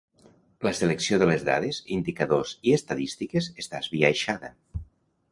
[0.67, 4.51] La selecció de les dades, indicadors i estadístiques està esbiaixada.